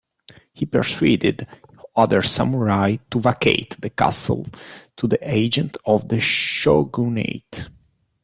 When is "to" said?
3.11-3.19, 4.97-5.05